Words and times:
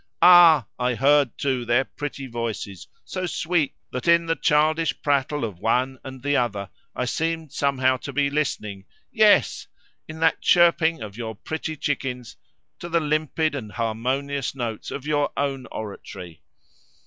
Ah! 0.23 0.65
I 0.79 0.95
heard 0.95 1.37
too 1.37 1.63
their 1.63 1.83
pretty 1.85 2.25
voices, 2.25 2.87
so 3.05 3.27
sweet 3.27 3.75
that 3.91 4.07
in 4.07 4.25
the 4.25 4.35
childish 4.35 4.99
prattle 5.03 5.45
of 5.45 5.59
one 5.59 5.99
and 6.03 6.23
the 6.23 6.35
other 6.35 6.71
I 6.95 7.05
seemed 7.05 7.51
somehow 7.51 7.97
to 7.97 8.11
be 8.11 8.31
listening—yes! 8.31 9.67
in 10.07 10.19
that 10.19 10.41
chirping 10.41 11.01
of 11.03 11.17
your 11.17 11.35
pretty 11.35 11.77
chickens—to 11.77 12.89
the 12.89 12.99
limpid+ 12.99 13.53
and 13.53 13.73
harmonious 13.73 14.55
notes 14.55 14.89
of 14.89 15.05
your 15.05 15.31
own 15.37 15.67
oratory. 15.71 16.41